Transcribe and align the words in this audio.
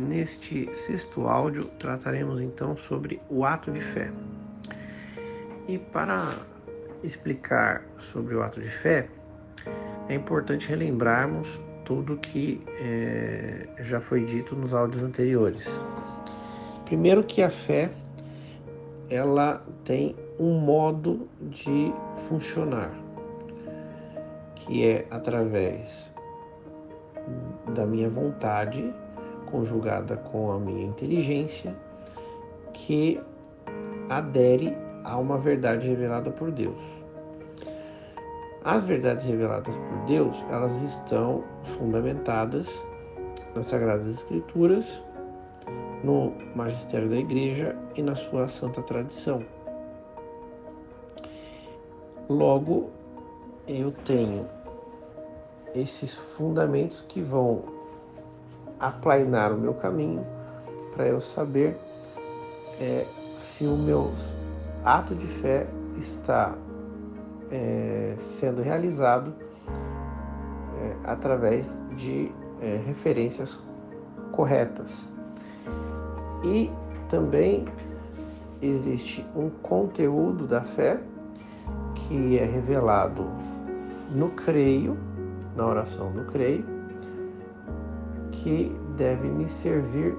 Neste 0.00 0.74
sexto 0.74 1.28
áudio 1.28 1.66
trataremos 1.78 2.40
então 2.40 2.74
sobre 2.74 3.20
o 3.28 3.44
ato 3.44 3.70
de 3.70 3.82
fé. 3.82 4.10
E 5.68 5.76
para 5.76 6.38
explicar 7.02 7.82
sobre 7.98 8.34
o 8.34 8.42
ato 8.42 8.62
de 8.62 8.70
fé, 8.70 9.10
é 10.08 10.14
importante 10.14 10.66
relembrarmos 10.66 11.60
tudo 11.84 12.16
que 12.16 12.62
é, 12.80 13.68
já 13.80 14.00
foi 14.00 14.24
dito 14.24 14.56
nos 14.56 14.72
áudios 14.72 15.02
anteriores. 15.02 15.68
Primeiro 16.86 17.22
que 17.22 17.42
a 17.42 17.50
fé 17.50 17.90
ela 19.10 19.62
tem 19.84 20.16
um 20.38 20.58
modo 20.60 21.28
de 21.42 21.92
funcionar, 22.26 22.90
que 24.54 24.82
é 24.82 25.06
através 25.10 26.10
da 27.74 27.84
minha 27.84 28.08
vontade 28.08 28.94
conjugada 29.50 30.16
com 30.16 30.52
a 30.52 30.58
minha 30.58 30.86
inteligência 30.86 31.74
que 32.72 33.20
adere 34.08 34.76
a 35.04 35.16
uma 35.16 35.38
verdade 35.38 35.86
revelada 35.86 36.30
por 36.30 36.50
Deus. 36.50 36.80
As 38.64 38.84
verdades 38.84 39.24
reveladas 39.24 39.76
por 39.76 40.06
Deus, 40.06 40.36
elas 40.50 40.82
estão 40.82 41.42
fundamentadas 41.78 42.68
nas 43.54 43.66
Sagradas 43.66 44.06
Escrituras, 44.06 45.02
no 46.04 46.32
magistério 46.54 47.08
da 47.08 47.16
Igreja 47.16 47.76
e 47.94 48.02
na 48.02 48.14
sua 48.14 48.48
santa 48.48 48.82
tradição. 48.82 49.42
Logo, 52.28 52.90
eu 53.66 53.92
tenho 54.04 54.46
esses 55.74 56.16
fundamentos 56.16 57.04
que 57.08 57.20
vão 57.20 57.79
aplainar 58.80 59.52
o 59.52 59.58
meu 59.58 59.74
caminho 59.74 60.26
para 60.94 61.06
eu 61.06 61.20
saber 61.20 61.76
é, 62.80 63.04
se 63.38 63.64
o 63.64 63.76
meu 63.76 64.10
ato 64.84 65.14
de 65.14 65.26
fé 65.26 65.66
está 65.98 66.54
é, 67.50 68.14
sendo 68.18 68.62
realizado 68.62 69.34
é, 69.68 70.96
através 71.04 71.78
de 71.96 72.32
é, 72.60 72.80
referências 72.86 73.58
corretas. 74.32 75.06
E 76.42 76.70
também 77.08 77.66
existe 78.62 79.26
um 79.34 79.50
conteúdo 79.50 80.46
da 80.46 80.62
fé 80.62 81.00
que 81.94 82.38
é 82.38 82.44
revelado 82.44 83.26
no 84.10 84.30
creio, 84.30 84.96
na 85.56 85.66
oração 85.66 86.10
do 86.12 86.24
creio, 86.24 86.79
que 88.42 88.74
deve 88.96 89.28
me 89.28 89.48
servir 89.48 90.16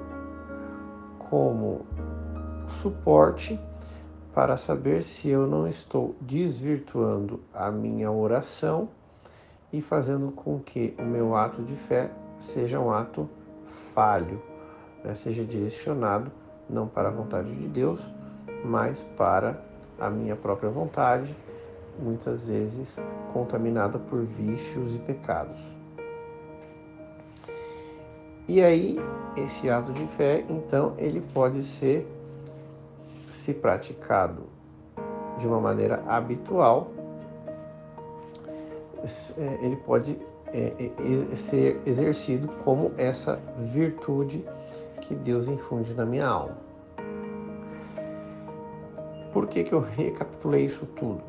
como 1.18 1.86
suporte 2.68 3.60
para 4.34 4.58
saber 4.58 5.04
se 5.04 5.28
eu 5.28 5.48
não 5.48 5.68
estou 5.68 6.16
desvirtuando 6.22 7.40
a 7.54 7.72
minha 7.72 8.12
oração 8.12 8.90
e 9.74 9.82
fazendo 9.82 10.32
com 10.32 10.60
que 10.60 10.94
o 11.00 11.04
meu 11.04 11.36
ato 11.36 11.64
de 11.64 11.76
fé 11.76 12.12
seja 12.40 12.80
um 12.80 12.92
ato 12.92 13.28
falho, 13.94 14.42
né? 15.04 15.16
seja 15.16 15.44
direcionado 15.44 16.32
não 16.70 16.88
para 16.88 17.10
a 17.10 17.12
vontade 17.12 17.54
de 17.54 17.68
Deus, 17.68 18.08
mas 18.64 19.02
para 19.18 19.60
a 20.00 20.10
minha 20.10 20.36
própria 20.36 20.70
vontade, 20.70 21.36
muitas 22.00 22.46
vezes 22.48 22.98
contaminada 23.34 23.98
por 23.98 24.24
vícios 24.24 24.96
e 24.96 25.00
pecados. 25.00 25.81
E 28.48 28.62
aí, 28.62 29.00
esse 29.38 29.70
ato 29.70 29.94
de 29.94 30.06
fé, 30.08 30.44
então, 30.50 30.94
ele 30.98 31.22
pode 31.34 31.64
ser, 31.64 32.08
se 33.30 33.54
praticado 33.54 34.44
de 35.38 35.48
uma 35.48 35.60
maneira 35.60 36.04
habitual, 36.08 36.92
é, 39.38 39.66
ele 39.66 39.76
pode 39.78 40.18
é, 40.48 40.92
é, 41.32 41.36
ser 41.36 41.82
exercido 41.86 42.48
como 42.64 42.92
essa 42.98 43.40
virtude 43.74 44.46
que 45.02 45.16
Deus 45.16 45.48
infunde 45.48 45.94
na 45.94 46.06
minha 46.06 46.28
alma. 46.28 46.58
Por 49.32 49.48
que, 49.48 49.64
que 49.64 49.74
eu 49.74 49.80
recapitulei 49.80 50.66
isso 50.66 50.86
tudo? 50.98 51.24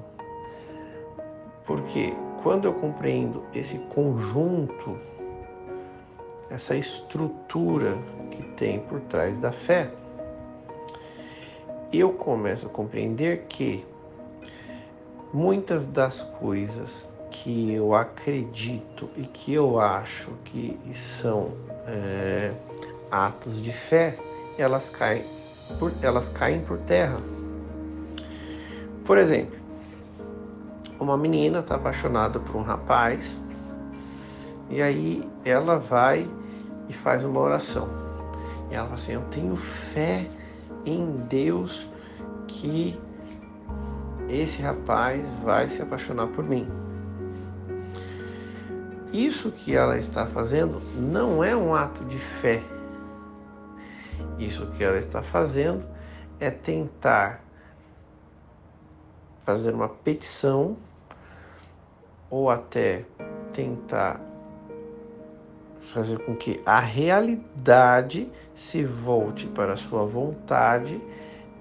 Porque 1.65 2.13
quando 2.43 2.67
eu 2.67 2.75
compreendo 2.75 3.45
esse 3.55 3.79
conjunto 3.79 4.99
essa 6.53 6.77
estrutura 6.77 7.97
que 8.31 8.43
tem 8.43 8.79
por 8.81 9.01
trás 9.01 9.39
da 9.39 9.51
fé, 9.51 9.91
eu 11.91 12.13
começo 12.13 12.67
a 12.67 12.69
compreender 12.69 13.47
que 13.49 13.85
muitas 15.33 15.87
das 15.87 16.21
coisas 16.21 17.09
que 17.31 17.73
eu 17.73 17.95
acredito 17.95 19.09
e 19.17 19.23
que 19.23 19.55
eu 19.55 19.81
acho 19.81 20.29
que 20.45 20.79
são 20.93 21.53
é, 21.87 22.53
atos 23.11 23.61
de 23.61 23.73
fé, 23.73 24.19
elas 24.59 24.91
caem 24.91 25.25
por, 25.79 25.91
elas 26.03 26.29
caem 26.29 26.61
por 26.61 26.77
terra. 26.81 27.19
Por 29.07 29.17
exemplo, 29.17 29.59
uma 31.01 31.17
menina 31.17 31.61
está 31.61 31.77
apaixonada 31.77 32.39
por 32.39 32.57
um 32.57 32.63
rapaz 32.63 33.25
e 34.69 34.83
aí 34.83 35.27
ela 35.45 35.79
vai 35.79 36.29
e 36.93 36.95
faz 36.95 37.25
uma 37.25 37.41
oração. 37.41 37.89
E 38.71 38.75
ela 38.75 38.85
fala 38.85 38.99
assim: 38.99 39.13
Eu 39.13 39.23
tenho 39.31 39.57
fé 39.57 40.29
em 40.85 41.17
Deus 41.29 41.89
que 42.47 43.01
esse 44.29 44.61
rapaz 44.61 45.27
vai 45.43 45.69
se 45.71 45.81
apaixonar 45.81 46.27
por 46.29 46.45
mim. 46.45 46.69
Isso 49.11 49.51
que 49.51 49.75
ela 49.75 49.99
está 49.99 50.27
fazendo 50.27 50.81
não 50.97 51.43
é 51.43 51.57
um 51.57 51.75
ato 51.75 52.05
de 52.05 52.19
fé. 52.19 52.63
Isso 54.39 54.67
que 54.73 54.85
ela 54.85 54.99
está 54.99 55.23
fazendo 55.23 55.85
é 56.39 56.51
tentar 56.51 57.43
fazer 59.45 59.75
uma 59.75 59.89
petição 59.89 60.77
ou 62.31 62.49
até 62.49 63.05
tentar 63.53 64.21
fazer 65.93 66.19
com 66.21 66.35
que 66.35 66.61
a 66.65 66.81
realidade 66.81 68.31
se 68.55 68.83
volte 68.83 69.47
para 69.47 69.75
a 69.75 69.77
sua 69.77 70.05
vontade 70.05 71.01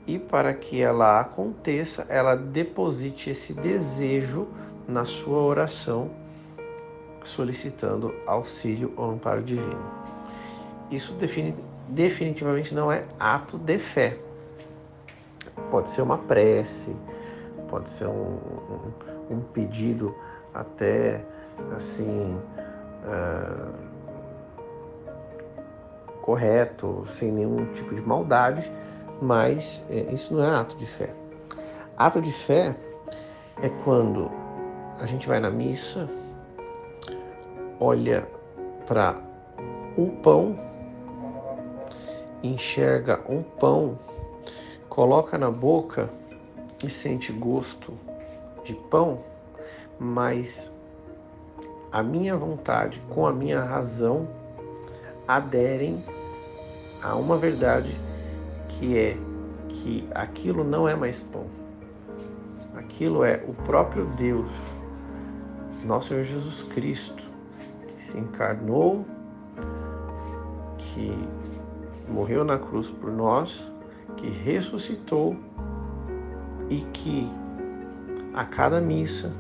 e 0.08 0.18
para 0.18 0.53
que 0.53 0.81
ela 0.81 1.19
aconteça, 1.19 2.06
ela 2.09 2.36
deposite 2.36 3.30
esse 3.30 3.53
desejo 3.53 4.47
na 4.88 5.06
sua 5.06 5.40
oração, 5.40 6.09
solicitando 7.24 8.14
auxílio 8.25 8.94
ou 8.96 9.12
amparo 9.12 9.44
divino. 9.44 10.02
Isso 10.90 11.13
defini 11.13 11.53
definitivamente 11.88 12.74
não 12.74 12.90
é 12.92 13.03
ato 13.19 13.58
de 13.58 13.78
fé. 13.78 14.18
Pode 15.69 15.90
ser 15.90 16.02
uma 16.02 16.18
prece, 16.18 16.96
pode 17.69 17.90
ser 17.90 18.08
um, 18.08 18.38
um, 19.30 19.36
um 19.36 19.42
pedido 19.42 20.16
até 20.53 21.22
assim. 21.75 22.40
Uh, 23.03 23.91
correto, 26.22 27.04
sem 27.08 27.32
nenhum 27.32 27.66
tipo 27.74 27.94
de 27.94 28.02
maldade, 28.02 28.72
mas 29.22 29.84
é, 29.90 30.14
isso 30.14 30.34
não 30.34 30.44
é 30.44 30.50
ato 30.50 30.76
de 30.78 30.86
fé. 30.86 31.14
Ato 31.98 32.22
de 32.22 32.32
fé 32.32 32.76
é 33.62 33.70
quando 33.84 34.31
a 35.00 35.06
gente 35.06 35.28
vai 35.28 35.40
na 35.40 35.50
missa, 35.50 36.10
olha 37.80 38.28
para 38.86 39.16
um 39.98 40.10
pão, 40.10 40.57
enxerga 42.44 43.22
um 43.28 43.44
pão, 43.44 43.98
coloca 44.90 45.38
na 45.38 45.51
boca 45.51 46.10
e 46.84 46.90
sente 46.90 47.31
gosto 47.31 47.94
de 48.63 48.74
pão, 48.74 49.19
mas 50.00 50.72
a 51.92 52.01
minha 52.01 52.36
vontade 52.36 53.01
com 53.10 53.28
a 53.28 53.34
minha 53.34 53.62
razão 53.62 54.28
aderem 55.28 56.04
a 57.01 57.15
uma 57.15 57.38
verdade 57.38 57.95
que 58.69 58.98
é 58.98 59.18
que 59.68 60.07
aquilo 60.13 60.63
não 60.63 60.88
é 60.88 60.95
mais 60.95 61.19
pão. 61.19 61.48
Aquilo 62.75 63.24
é 63.24 63.44
o 63.48 63.53
próprio 63.53 64.06
Deus, 64.18 64.50
nosso 65.86 66.09
Senhor 66.09 66.24
Jesus 66.24 66.63
Cristo, 66.63 67.27
que 67.88 68.01
se 68.01 68.18
encarnou, 68.18 69.06
que 70.77 71.18
morreu 72.09 72.44
na 72.44 72.57
cruz 72.57 72.89
por 72.89 73.12
nós, 73.12 73.63
que 74.18 74.30
ressuscitou 74.30 75.36
e 76.69 76.81
que 76.94 77.30
a 78.33 78.45
cada 78.45 78.80
missa 78.80 79.31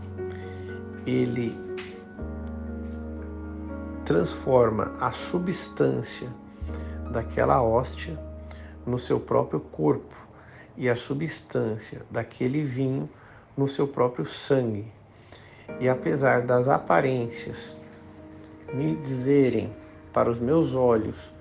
ele 1.05 1.57
transforma 4.05 4.91
a 4.99 5.11
substância 5.11 6.29
daquela 7.11 7.61
hóstia 7.61 8.17
no 8.85 8.97
seu 8.97 9.19
próprio 9.19 9.59
corpo 9.59 10.15
e 10.75 10.89
a 10.89 10.95
substância 10.95 12.01
daquele 12.09 12.63
vinho 12.63 13.09
no 13.55 13.67
seu 13.67 13.87
próprio 13.87 14.25
sangue. 14.25 14.91
E 15.79 15.87
apesar 15.87 16.41
das 16.41 16.67
aparências 16.67 17.75
me 18.73 18.95
dizerem 18.95 19.71
para 20.13 20.29
os 20.29 20.39
meus 20.39 20.73
olhos 20.73 21.31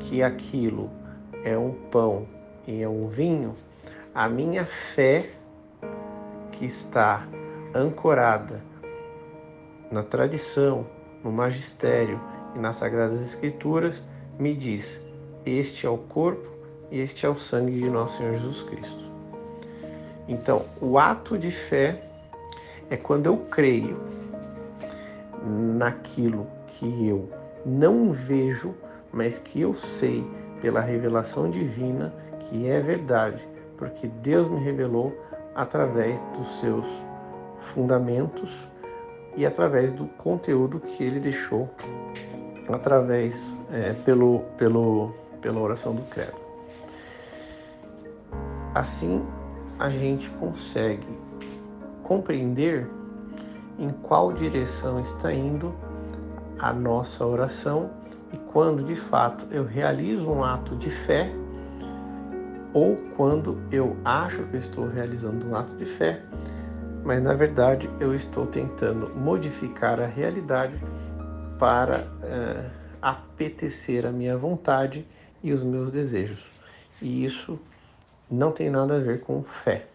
que 0.00 0.22
aquilo 0.22 0.90
é 1.44 1.56
um 1.56 1.72
pão 1.90 2.26
e 2.66 2.82
é 2.82 2.88
um 2.88 3.08
vinho, 3.08 3.54
a 4.14 4.28
minha 4.28 4.64
fé 4.64 5.30
que 6.52 6.64
está 6.64 7.26
ancorada 7.74 8.62
na 9.90 10.02
tradição, 10.02 10.86
no 11.22 11.30
magistério 11.30 12.20
e 12.54 12.58
nas 12.58 12.76
sagradas 12.76 13.20
escrituras 13.20 14.02
me 14.38 14.54
diz: 14.54 15.00
este 15.46 15.86
é 15.86 15.90
o 15.90 15.98
corpo 15.98 16.56
este 16.90 17.26
é 17.26 17.28
o 17.28 17.36
sangue 17.36 17.80
de 17.80 17.90
nosso 17.90 18.18
Senhor 18.18 18.34
Jesus 18.34 18.62
Cristo. 18.62 19.10
Então, 20.28 20.66
o 20.80 20.98
ato 20.98 21.36
de 21.36 21.50
fé 21.50 22.02
é 22.88 22.96
quando 22.96 23.26
eu 23.26 23.38
creio 23.50 23.98
naquilo 25.44 26.46
que 26.66 27.08
eu 27.08 27.28
não 27.64 28.10
vejo, 28.10 28.74
mas 29.12 29.38
que 29.38 29.60
eu 29.60 29.74
sei 29.74 30.24
pela 30.60 30.80
revelação 30.80 31.50
divina 31.50 32.14
que 32.38 32.68
é 32.68 32.80
verdade, 32.80 33.46
porque 33.76 34.06
Deus 34.06 34.48
me 34.48 34.60
revelou 34.60 35.16
através 35.54 36.22
dos 36.36 36.60
seus 36.60 36.86
fundamentos 37.74 38.68
e 39.36 39.44
através 39.44 39.92
do 39.92 40.06
conteúdo 40.06 40.78
que 40.78 41.02
ele 41.02 41.18
deixou 41.18 41.68
através 42.68 43.54
é, 43.72 43.92
pelo, 43.92 44.40
pelo, 44.56 45.12
pela 45.46 45.60
oração 45.60 45.94
do 45.94 46.02
credo. 46.02 46.40
Assim, 48.74 49.24
a 49.78 49.88
gente 49.88 50.28
consegue 50.30 51.06
compreender 52.02 52.90
em 53.78 53.90
qual 53.90 54.32
direção 54.32 54.98
está 54.98 55.32
indo 55.32 55.72
a 56.58 56.72
nossa 56.72 57.24
oração 57.24 57.90
e 58.32 58.36
quando 58.52 58.82
de 58.82 58.96
fato 58.96 59.46
eu 59.52 59.64
realizo 59.64 60.28
um 60.28 60.42
ato 60.42 60.74
de 60.74 60.90
fé 60.90 61.30
ou 62.74 62.96
quando 63.16 63.62
eu 63.70 63.96
acho 64.04 64.42
que 64.48 64.56
estou 64.56 64.88
realizando 64.88 65.46
um 65.46 65.54
ato 65.54 65.76
de 65.76 65.86
fé, 65.86 66.22
mas 67.04 67.22
na 67.22 67.34
verdade 67.34 67.88
eu 68.00 68.12
estou 68.16 68.46
tentando 68.46 69.14
modificar 69.14 70.00
a 70.00 70.06
realidade 70.06 70.74
para 71.56 72.04
é, 72.24 72.68
apetecer 73.00 74.04
a 74.04 74.10
minha 74.10 74.36
vontade 74.36 75.06
e 75.46 75.52
os 75.52 75.62
meus 75.62 75.92
desejos. 75.92 76.48
E 77.00 77.24
isso 77.24 77.56
não 78.28 78.50
tem 78.50 78.68
nada 78.68 78.96
a 78.96 78.98
ver 78.98 79.20
com 79.20 79.44
fé. 79.44 79.86